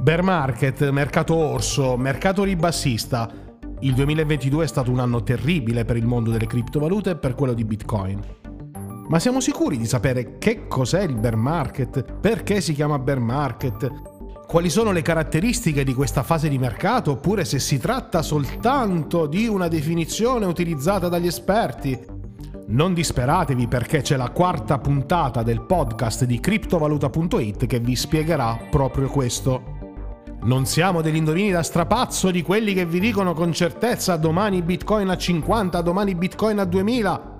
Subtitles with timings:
[0.00, 3.30] Bear market, mercato orso, mercato ribassista.
[3.80, 7.52] Il 2022 è stato un anno terribile per il mondo delle criptovalute e per quello
[7.52, 8.18] di Bitcoin.
[9.08, 12.14] Ma siamo sicuri di sapere che cos'è il bear market?
[12.14, 13.92] Perché si chiama bear market?
[14.46, 19.48] Quali sono le caratteristiche di questa fase di mercato oppure se si tratta soltanto di
[19.48, 21.98] una definizione utilizzata dagli esperti?
[22.68, 29.10] Non disperatevi perché c'è la quarta puntata del podcast di criptovaluta.it che vi spiegherà proprio
[29.10, 29.79] questo.
[30.42, 35.10] Non siamo degli indovini da strapazzo di quelli che vi dicono con certezza domani Bitcoin
[35.10, 37.36] a 50, domani Bitcoin a 2000,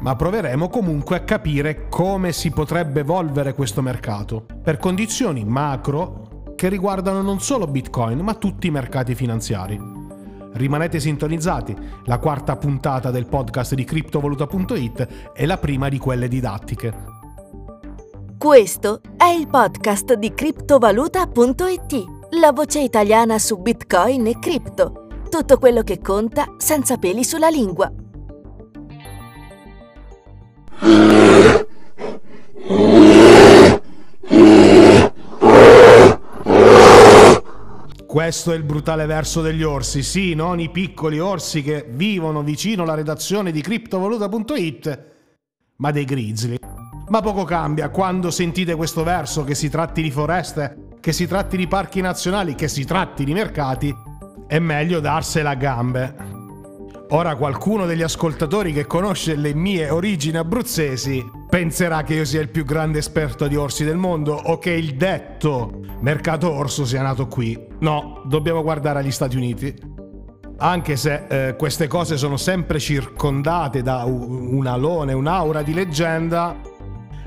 [0.00, 6.68] ma proveremo comunque a capire come si potrebbe evolvere questo mercato, per condizioni macro che
[6.68, 9.80] riguardano non solo Bitcoin, ma tutti i mercati finanziari.
[10.52, 17.18] Rimanete sintonizzati, la quarta puntata del podcast di criptovaluta.it è la prima di quelle didattiche.
[18.36, 25.08] Questo è il podcast di criptovaluta.it la voce italiana su Bitcoin e cripto.
[25.28, 27.92] Tutto quello che conta senza peli sulla lingua.
[38.06, 42.84] Questo è il brutale verso degli orsi, sì, non i piccoli orsi che vivono vicino
[42.84, 45.04] alla redazione di criptovaluta.it,
[45.76, 46.56] ma dei grizzly.
[47.08, 51.56] Ma poco cambia quando sentite questo verso, che si tratti di foreste che si tratti
[51.56, 53.94] di parchi nazionali, che si tratti di mercati,
[54.46, 56.38] è meglio darsela a gambe.
[57.12, 62.50] Ora qualcuno degli ascoltatori che conosce le mie origini abruzzesi penserà che io sia il
[62.50, 67.26] più grande esperto di orsi del mondo o che il detto mercato orso sia nato
[67.26, 67.58] qui.
[67.80, 69.74] No, dobbiamo guardare agli Stati Uniti.
[70.58, 76.60] Anche se eh, queste cose sono sempre circondate da un alone, un'aura di leggenda,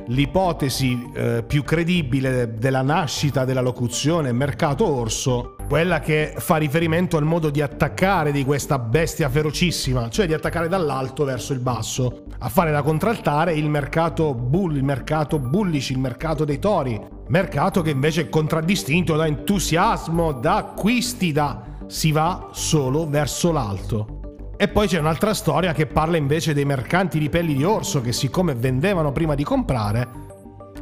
[0.07, 7.23] l'ipotesi eh, più credibile della nascita della locuzione mercato orso, quella che fa riferimento al
[7.23, 12.49] modo di attaccare di questa bestia ferocissima, cioè di attaccare dall'alto verso il basso, a
[12.49, 17.91] fare da contraltare il mercato bull, il mercato bullish, il mercato dei tori, mercato che
[17.91, 24.22] invece è contraddistinto da entusiasmo, da acquisti, da si va solo verso l'alto.
[24.55, 28.13] E poi c'è un'altra storia che parla invece dei mercanti di pelli di orso che
[28.13, 30.07] siccome vendevano prima di comprare,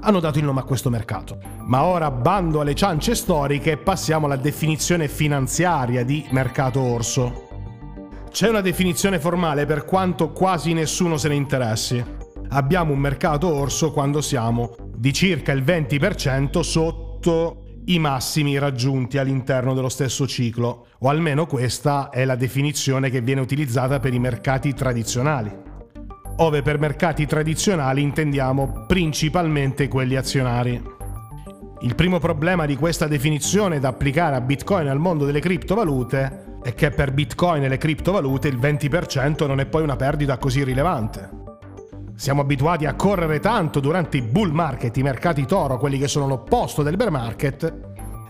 [0.02, 1.38] hanno dato il nome a questo mercato.
[1.66, 7.48] Ma ora bando alle ciance storiche e passiamo alla definizione finanziaria di mercato orso.
[8.30, 12.04] C'è una definizione formale per quanto quasi nessuno se ne interessi.
[12.50, 19.74] Abbiamo un mercato orso quando siamo di circa il 20% sotto i massimi raggiunti all'interno
[19.74, 24.74] dello stesso ciclo, o almeno questa è la definizione che viene utilizzata per i mercati
[24.74, 25.52] tradizionali.
[26.38, 30.82] Ove per mercati tradizionali intendiamo principalmente quelli azionari.
[31.82, 36.76] Il primo problema di questa definizione da applicare a Bitcoin al mondo delle criptovalute è
[36.76, 41.41] che per Bitcoin e le criptovalute il 20% non è poi una perdita così rilevante.
[42.22, 46.28] Siamo abituati a correre tanto durante i bull market, i mercati toro, quelli che sono
[46.28, 47.74] l'opposto del bear market.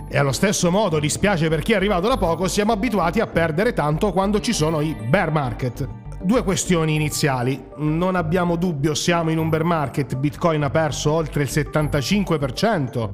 [0.08, 3.74] E allo stesso modo, dispiace per chi è arrivato da poco, siamo abituati a perdere
[3.74, 5.86] tanto quando ci sono i bear market.
[6.22, 7.62] Due questioni iniziali.
[7.80, 13.10] Non abbiamo dubbio, siamo in un bear market, Bitcoin ha perso oltre il 75%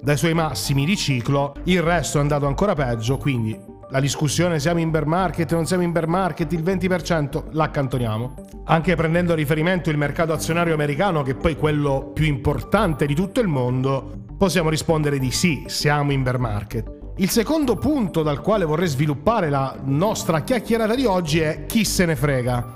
[0.00, 4.80] dai suoi massimi di ciclo, il resto è andato ancora peggio, quindi la discussione siamo
[4.80, 8.34] in bear market, non siamo in bear market, il 20% l'accantoniamo.
[8.64, 13.14] Anche prendendo a riferimento il mercato azionario americano, che è poi quello più importante di
[13.14, 17.00] tutto il mondo, possiamo rispondere di sì, siamo in bear market.
[17.16, 22.06] Il secondo punto dal quale vorrei sviluppare la nostra chiacchierata di oggi è chi se
[22.06, 22.74] ne frega.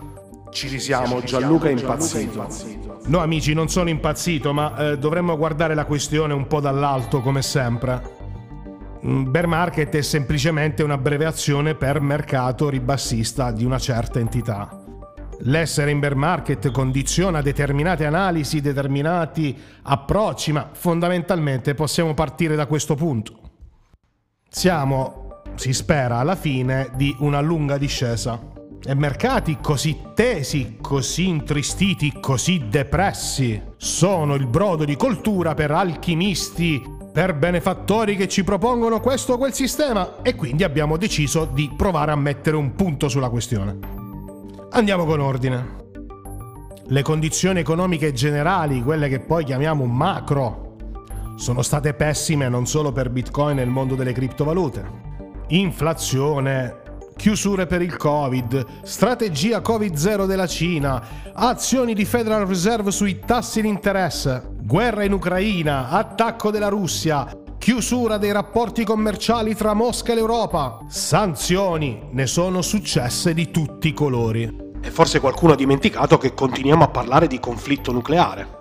[0.51, 2.47] Ci risiamo, Gianluca è impazzito.
[3.07, 7.41] No amici, non sono impazzito, ma eh, dovremmo guardare la questione un po' dall'alto come
[7.41, 8.16] sempre.
[9.05, 14.83] Mm, bear market è semplicemente un'abbreviazione per mercato ribassista di una certa entità.
[15.41, 22.95] L'essere in bear market condiziona determinate analisi, determinati approcci, ma fondamentalmente possiamo partire da questo
[22.95, 23.41] punto.
[24.49, 28.55] Siamo, si spera, alla fine di una lunga discesa.
[28.83, 36.81] E mercati così tesi, così intristiti, così depressi sono il brodo di coltura per alchimisti
[37.17, 42.13] per benefattori che ci propongono questo o quel sistema e quindi abbiamo deciso di provare
[42.13, 43.79] a mettere un punto sulla questione.
[44.73, 45.85] Andiamo con ordine.
[46.85, 50.77] Le condizioni economiche generali, quelle che poi chiamiamo macro,
[51.37, 54.85] sono state pessime non solo per Bitcoin e il mondo delle criptovalute.
[55.49, 56.83] Inflazione,
[57.17, 61.03] chiusure per il Covid, strategia Covid-0 della Cina,
[61.33, 68.19] azioni di Federal Reserve sui tassi di interesse, guerra in Ucraina, attacco della Russia, chiusura
[68.19, 74.65] dei rapporti commerciali tra Mosca e l'Europa, sanzioni, ne sono successe di tutti i colori.
[74.83, 78.56] E forse qualcuno ha dimenticato che continuiamo a parlare di conflitto nucleare.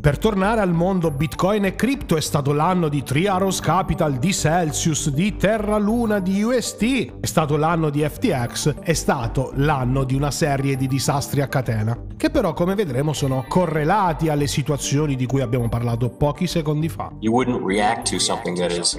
[0.00, 4.32] Per tornare al mondo Bitcoin e cripto è stato l'anno di Three Arrows Capital, di
[4.32, 10.14] Celsius, di Terra Luna, di UST, è stato l'anno di FTX, è stato l'anno di
[10.14, 15.26] una serie di disastri a catena, che però come vedremo sono correlati alle situazioni di
[15.26, 17.12] cui abbiamo parlato pochi secondi fa.
[17.18, 18.96] You wouldn't react to something that is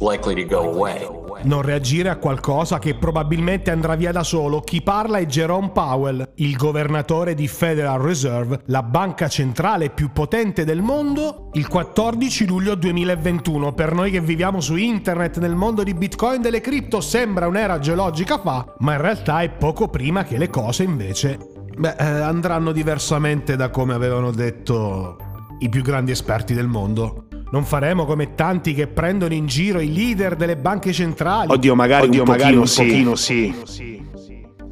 [0.00, 1.23] likely to go away.
[1.44, 4.60] Non reagire a qualcosa che probabilmente andrà via da solo.
[4.60, 10.64] Chi parla è Jerome Powell, il governatore di Federal Reserve, la banca centrale più potente
[10.64, 13.72] del mondo, il 14 luglio 2021.
[13.72, 17.78] Per noi che viviamo su internet nel mondo di Bitcoin e delle cripto sembra un'era
[17.78, 21.38] geologica fa, ma in realtà è poco prima che le cose invece
[21.76, 25.18] beh, eh, andranno diversamente da come avevano detto
[25.58, 27.26] i più grandi esperti del mondo.
[27.54, 31.52] Non faremo come tanti che prendono in giro i leader delle banche centrali.
[31.52, 33.54] Oddio, magari Oddio, un magari un pochino sì.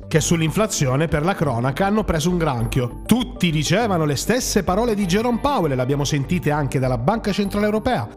[0.08, 3.02] Che sull'inflazione, per la cronaca, hanno preso un granchio.
[3.06, 7.30] Tutti dicevano le stesse parole di Jerome Powell e le abbiamo sentite anche dalla Banca
[7.30, 8.08] Centrale Europea.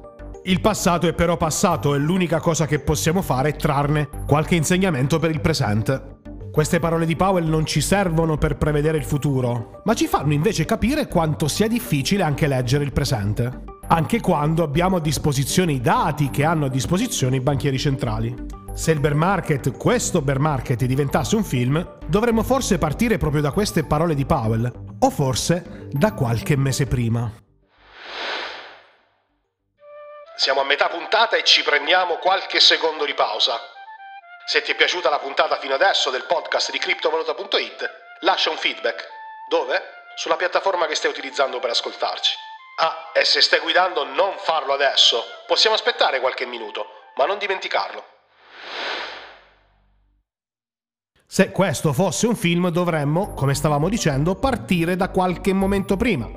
[0.45, 5.19] Il passato è però passato e l'unica cosa che possiamo fare è trarne qualche insegnamento
[5.19, 6.21] per il presente.
[6.51, 10.65] Queste parole di Powell non ci servono per prevedere il futuro, ma ci fanno invece
[10.65, 16.29] capire quanto sia difficile anche leggere il presente anche quando abbiamo a disposizione i dati
[16.29, 18.33] che hanno a disposizione i banchieri centrali.
[18.73, 23.51] Se il bear market, questo bear market, diventasse un film, dovremmo forse partire proprio da
[23.51, 27.31] queste parole di Powell, o forse da qualche mese prima.
[30.35, 33.57] Siamo a metà puntata e ci prendiamo qualche secondo di pausa.
[34.45, 37.89] Se ti è piaciuta la puntata fino adesso del podcast di criptovaluta.it,
[38.19, 39.07] lascia un feedback.
[39.49, 39.81] Dove?
[40.17, 42.44] Sulla piattaforma che stai utilizzando per ascoltarci.
[42.77, 45.23] Ah, e se stai guidando non farlo adesso.
[45.47, 46.85] Possiamo aspettare qualche minuto,
[47.15, 48.03] ma non dimenticarlo.
[51.25, 56.29] Se questo fosse un film dovremmo, come stavamo dicendo, partire da qualche momento prima.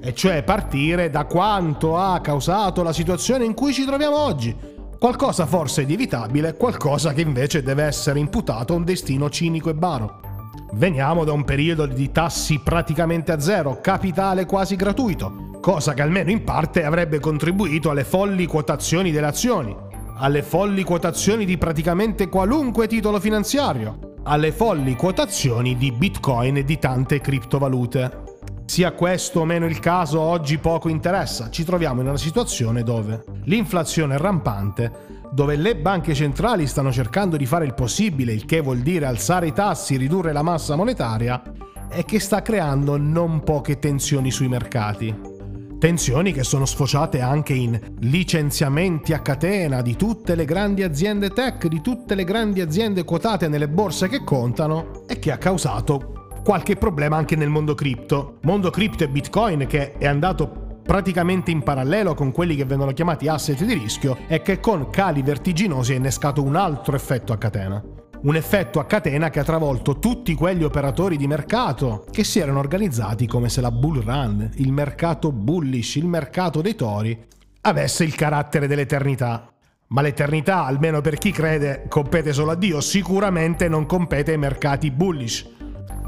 [0.00, 4.56] E cioè partire da quanto ha causato la situazione in cui ci troviamo oggi.
[4.98, 9.74] Qualcosa forse di evitabile, qualcosa che invece deve essere imputato a un destino cinico e
[9.74, 10.23] baro.
[10.72, 16.30] Veniamo da un periodo di tassi praticamente a zero, capitale quasi gratuito, cosa che almeno
[16.30, 19.74] in parte avrebbe contribuito alle folli quotazioni delle azioni,
[20.16, 26.78] alle folli quotazioni di praticamente qualunque titolo finanziario, alle folli quotazioni di Bitcoin e di
[26.78, 28.22] tante criptovalute.
[28.66, 33.24] Sia questo o meno il caso oggi poco interessa, ci troviamo in una situazione dove
[33.44, 38.78] l'inflazione rampante, dove le banche centrali stanno cercando di fare il possibile, il che vuol
[38.78, 41.42] dire alzare i tassi, ridurre la massa monetaria,
[41.90, 45.32] e che sta creando non poche tensioni sui mercati.
[45.78, 51.66] Tensioni che sono sfociate anche in licenziamenti a catena di tutte le grandi aziende tech,
[51.66, 56.76] di tutte le grandi aziende quotate nelle borse che contano e che ha causato qualche
[56.76, 58.38] problema anche nel mondo cripto.
[58.42, 63.26] Mondo cripto e Bitcoin che è andato praticamente in parallelo con quelli che vengono chiamati
[63.26, 67.82] asset di rischio e che con cali vertiginosi ha innescato un altro effetto a catena
[68.24, 72.58] un effetto a catena che ha travolto tutti quegli operatori di mercato che si erano
[72.58, 77.22] organizzati come se la bull run, il mercato bullish, il mercato dei tori,
[77.62, 79.52] avesse il carattere dell'eternità.
[79.88, 84.90] Ma l'eternità, almeno per chi crede, compete solo a Dio, sicuramente non compete ai mercati
[84.90, 85.46] bullish.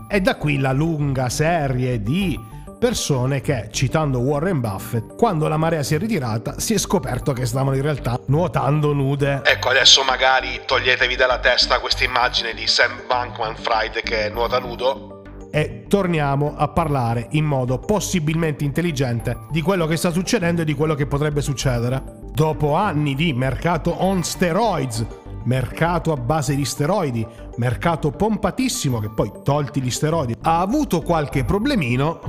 [0.08, 2.38] E da qui la lunga serie di
[2.78, 7.46] persone che, citando Warren Buffett, quando la marea si è ritirata si è scoperto che
[7.46, 9.40] stavano in realtà nuotando nude.
[9.44, 15.16] Ecco, adesso magari toglietevi dalla testa questa immagine di Sam Bankman Fried che nuota nudo
[15.50, 20.74] e torniamo a parlare in modo possibilmente intelligente di quello che sta succedendo e di
[20.74, 22.02] quello che potrebbe succedere.
[22.30, 25.06] Dopo anni di mercato on steroids,
[25.46, 27.26] mercato a base di steroidi,
[27.56, 32.20] mercato pompatissimo che poi tolti gli steroidi ha avuto qualche problemino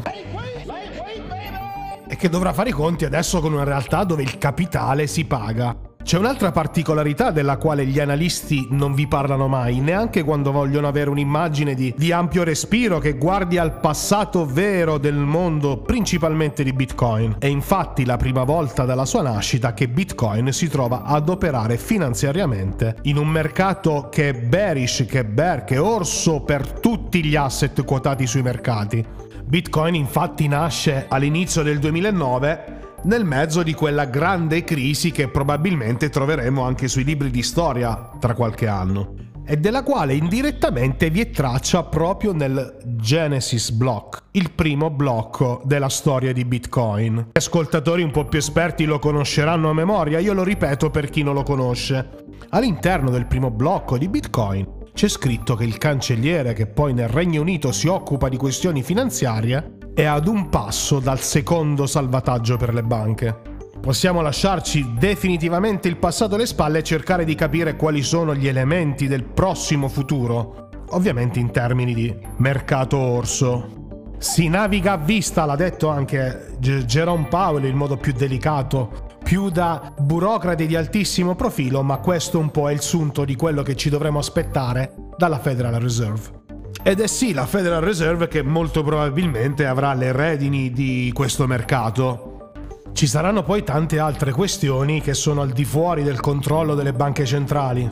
[2.07, 5.87] e che dovrà fare i conti adesso con una realtà dove il capitale si paga.
[6.07, 11.09] C'è un'altra particolarità della quale gli analisti non vi parlano mai, neanche quando vogliono avere
[11.09, 17.35] un'immagine di, di, ampio respiro che guardi al passato vero del mondo, principalmente di Bitcoin.
[17.39, 22.99] È infatti la prima volta dalla sua nascita che Bitcoin si trova ad operare finanziariamente
[23.01, 27.35] in un mercato che è bearish, che è bear, che è orso per tutti gli
[27.35, 29.05] asset quotati sui mercati.
[29.43, 36.63] Bitcoin infatti nasce all'inizio del 2009 nel mezzo di quella grande crisi che probabilmente troveremo
[36.63, 39.25] anche sui libri di storia tra qualche anno.
[39.50, 45.88] e della quale indirettamente vi è traccia proprio nel Genesis Block, il primo blocco della
[45.88, 47.30] storia di Bitcoin.
[47.32, 51.24] Gli ascoltatori un po' più esperti lo conosceranno a memoria, io lo ripeto per chi
[51.24, 52.25] non lo conosce.
[52.50, 57.39] All'interno del primo blocco di Bitcoin c'è scritto che il cancelliere che poi nel Regno
[57.39, 62.84] Unito si occupa di questioni finanziarie è ad un passo dal secondo salvataggio per le
[62.84, 63.36] banche.
[63.82, 69.08] Possiamo lasciarci definitivamente il passato alle spalle e cercare di capire quali sono gli elementi
[69.08, 74.12] del prossimo futuro, ovviamente in termini di mercato orso.
[74.20, 79.92] Si naviga a vista, l'ha detto anche Jerome Powell in modo più delicato, più da
[79.98, 83.89] burocrati di altissimo profilo, ma questo un po' è il sunto di quello che ci
[83.89, 86.46] dovremo aspettare dalla Federal Reserve.
[86.88, 92.51] Ed è sì la Federal Reserve che molto probabilmente avrà le redini di questo mercato,
[92.94, 97.25] ci saranno poi tante altre questioni che sono al di fuori del controllo delle banche
[97.25, 97.91] centrali.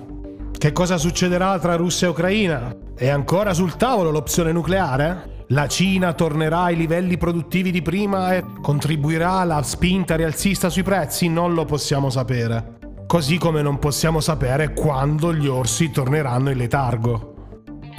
[0.58, 2.74] Che cosa succederà tra Russia e Ucraina?
[2.96, 5.44] È ancora sul tavolo l'opzione nucleare?
[5.48, 11.28] La Cina tornerà ai livelli produttivi di prima e contribuirà alla spinta rialzista sui prezzi?
[11.28, 12.78] Non lo possiamo sapere.
[13.06, 17.35] Così come non possiamo sapere quando gli orsi torneranno in letargo.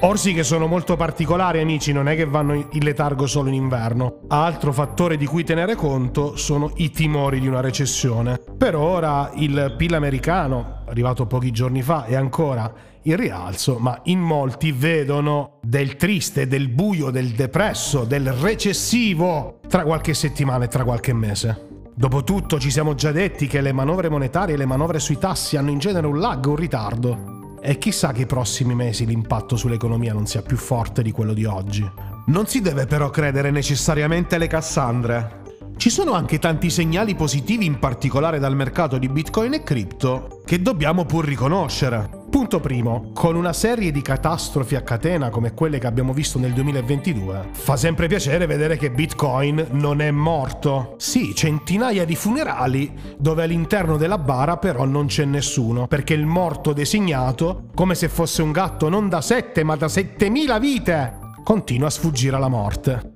[0.01, 4.21] Orsi che sono molto particolari, amici, non è che vanno in letargo solo in inverno.
[4.29, 8.39] Altro fattore di cui tenere conto sono i timori di una recessione.
[8.59, 12.71] Per ora il PIL americano, arrivato pochi giorni fa, è ancora
[13.03, 19.85] in rialzo, ma in molti vedono del triste, del buio, del depresso, del recessivo tra
[19.85, 21.69] qualche settimana e tra qualche mese.
[21.95, 25.71] Dopotutto ci siamo già detti che le manovre monetarie e le manovre sui tassi hanno
[25.71, 27.36] in genere un lag, un ritardo.
[27.69, 31.45] E chissà che i prossimi mesi l'impatto sull'economia non sia più forte di quello di
[31.47, 31.85] oggi.
[32.27, 35.43] Non si deve però credere necessariamente alle Cassandre.
[35.77, 40.63] Ci sono anche tanti segnali positivi, in particolare dal mercato di Bitcoin e cripto, che
[40.63, 42.16] dobbiamo pur riconoscere.
[42.37, 46.53] Punto primo, con una serie di catastrofi a catena come quelle che abbiamo visto nel
[46.53, 50.97] 2022, fa sempre piacere vedere che Bitcoin non è morto.
[50.99, 56.75] Sì, centinaia di funerali dove all'interno della bara però non c'è nessuno, perché il morto
[56.75, 61.91] designato, come se fosse un gatto non da 7 ma da 7000 vite, continua a
[61.91, 63.15] sfuggire alla morte.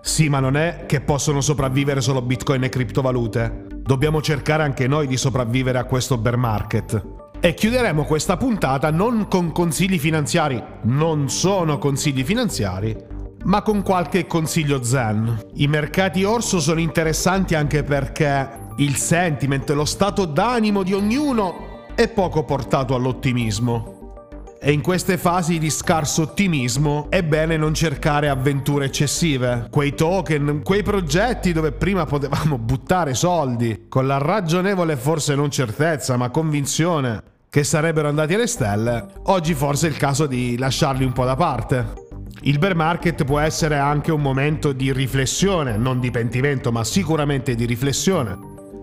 [0.00, 3.66] Sì, ma non è che possono sopravvivere solo Bitcoin e criptovalute.
[3.76, 7.11] Dobbiamo cercare anche noi di sopravvivere a questo bear market.
[7.44, 12.96] E chiuderemo questa puntata non con consigli finanziari, non sono consigli finanziari,
[13.42, 15.46] ma con qualche consiglio zen.
[15.54, 22.06] I mercati orso sono interessanti anche perché il sentiment, lo stato d'animo di ognuno è
[22.06, 24.20] poco portato all'ottimismo.
[24.60, 29.66] E in queste fasi di scarso ottimismo è bene non cercare avventure eccessive.
[29.68, 36.16] Quei token, quei progetti dove prima potevamo buttare soldi, con la ragionevole forse non certezza,
[36.16, 41.12] ma convinzione che sarebbero andati alle stelle, oggi forse è il caso di lasciarli un
[41.12, 41.86] po' da parte.
[42.44, 47.54] Il bear market può essere anche un momento di riflessione, non di pentimento, ma sicuramente
[47.54, 48.38] di riflessione.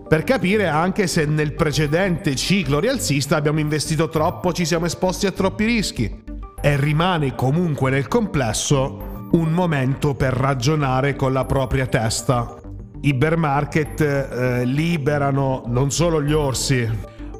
[0.06, 5.32] Per capire anche se nel precedente ciclo rialzista abbiamo investito troppo, ci siamo esposti a
[5.32, 6.22] troppi rischi.
[6.62, 12.54] E rimane comunque nel complesso un momento per ragionare con la propria testa.
[13.00, 16.88] I bear market eh, liberano non solo gli orsi,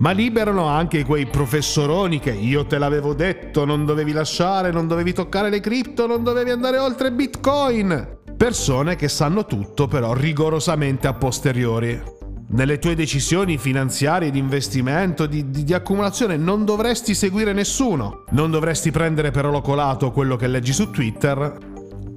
[0.00, 5.12] ma liberano anche quei professoroni che io te l'avevo detto, non dovevi lasciare, non dovevi
[5.12, 8.18] toccare le cripto, non dovevi andare oltre Bitcoin.
[8.36, 12.18] Persone che sanno tutto però rigorosamente a posteriori.
[12.52, 18.24] Nelle tue decisioni finanziarie di investimento, di, di, di, accumulazione, non dovresti seguire nessuno.
[18.30, 21.69] Non dovresti prendere per olocolato quello che leggi su Twitter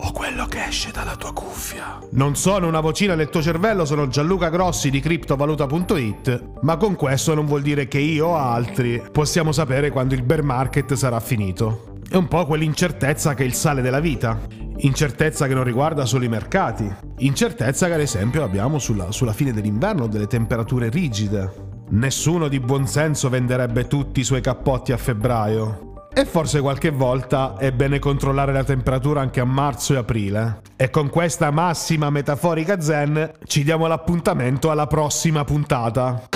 [0.06, 2.00] o quello che esce dalla tua cuffia.
[2.12, 7.34] Non sono una vocina nel tuo cervello, sono Gianluca Grossi di criptovaluta.it, ma con questo
[7.34, 11.92] non vuol dire che io o altri possiamo sapere quando il bear market sarà finito.
[12.10, 14.40] È un po' quell'incertezza che è il sale della vita.
[14.78, 16.92] Incertezza che non riguarda solo i mercati.
[17.20, 21.72] Incertezza che ad esempio abbiamo sulla, sulla fine dell'inverno, delle temperature rigide.
[21.90, 25.93] Nessuno di buon senso venderebbe tutti i suoi cappotti a febbraio.
[26.16, 30.62] E forse qualche volta è bene controllare la temperatura anche a marzo e aprile.
[30.76, 36.30] E con questa massima metaforica zen ci diamo l'appuntamento alla prossima puntata.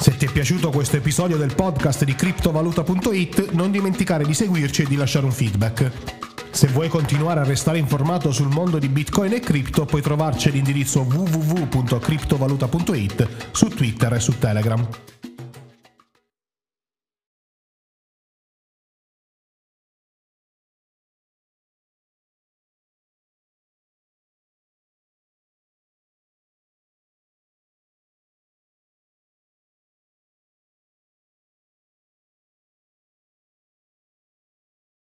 [0.00, 4.86] Se ti è piaciuto questo episodio del podcast di criptovaluta.it non dimenticare di seguirci e
[4.86, 5.90] di lasciare un feedback.
[6.50, 11.00] Se vuoi continuare a restare informato sul mondo di Bitcoin e cripto puoi trovarci all'indirizzo
[11.00, 14.86] www.criptovaluta.it su Twitter e su Telegram.